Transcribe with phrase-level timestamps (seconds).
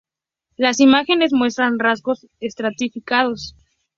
[0.57, 3.55] Las imágenes muestran rasgos estratificados.